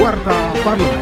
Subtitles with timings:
[0.00, 0.32] Warta
[0.64, 0.96] Parlemen.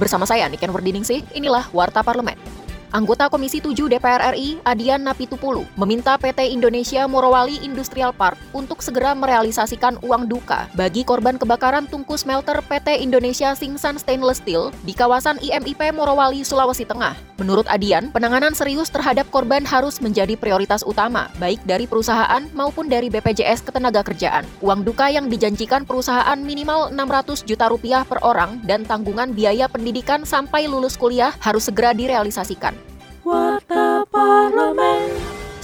[0.00, 2.53] Bersama saya Niken Wardiningsih, inilah Warta Parlemen.
[2.94, 9.18] Anggota Komisi 7 DPR RI, Adian Napitupulu, meminta PT Indonesia Morowali Industrial Park untuk segera
[9.18, 15.42] merealisasikan uang duka bagi korban kebakaran tungku smelter PT Indonesia Singsan Stainless Steel di kawasan
[15.42, 17.18] IMIP Morowali, Sulawesi Tengah.
[17.42, 23.10] Menurut Adian, penanganan serius terhadap korban harus menjadi prioritas utama, baik dari perusahaan maupun dari
[23.10, 24.46] BPJS Ketenagakerjaan.
[24.62, 30.22] Uang duka yang dijanjikan perusahaan minimal 600 juta rupiah per orang dan tanggungan biaya pendidikan
[30.22, 32.83] sampai lulus kuliah harus segera direalisasikan.
[33.24, 35.08] Warta Parlemen.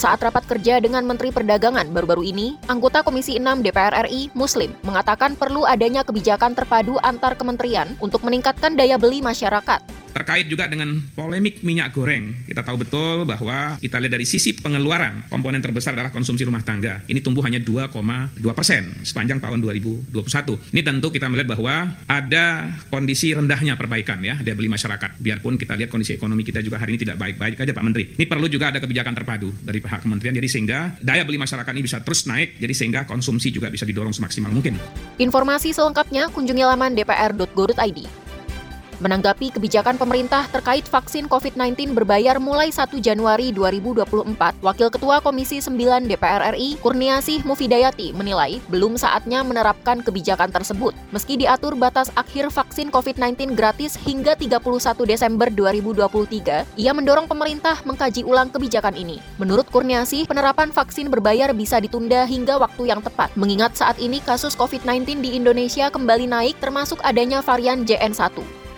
[0.00, 5.36] Saat rapat kerja dengan Menteri Perdagangan baru-baru ini, anggota Komisi 6 DPR RI, Muslim, mengatakan
[5.36, 10.00] perlu adanya kebijakan terpadu antar kementerian untuk meningkatkan daya beli masyarakat.
[10.10, 15.30] Terkait juga dengan polemik minyak goreng, kita tahu betul bahwa kita lihat dari sisi pengeluaran,
[15.30, 17.06] komponen terbesar adalah konsumsi rumah tangga.
[17.06, 20.74] Ini tumbuh hanya 2,2 persen sepanjang tahun 2021.
[20.74, 25.22] Ini tentu kita melihat bahwa ada kondisi rendahnya perbaikan ya daya beli masyarakat.
[25.22, 28.05] Biarpun kita lihat kondisi ekonomi kita juga hari ini tidak baik-baik aja Pak Menteri.
[28.19, 31.83] Ini perlu juga ada kebijakan terpadu dari pihak kementerian jadi sehingga daya beli masyarakat ini
[31.86, 34.74] bisa terus naik, jadi sehingga konsumsi juga bisa didorong semaksimal mungkin.
[35.22, 38.30] Informasi selengkapnya kunjungi laman dpr.go.id.
[39.01, 46.05] Menanggapi kebijakan pemerintah terkait vaksin COVID-19 berbayar mulai 1 Januari 2024, Wakil Ketua Komisi 9
[46.05, 50.92] DPR RI, Kurniasih Mufidayati, menilai belum saatnya menerapkan kebijakan tersebut.
[51.17, 54.61] Meski diatur batas akhir vaksin COVID-19 gratis hingga 31
[55.09, 59.17] Desember 2023, ia mendorong pemerintah mengkaji ulang kebijakan ini.
[59.41, 64.53] Menurut Kurniasih, penerapan vaksin berbayar bisa ditunda hingga waktu yang tepat, mengingat saat ini kasus
[64.61, 68.59] COVID-19 di Indonesia kembali naik termasuk adanya varian JN1.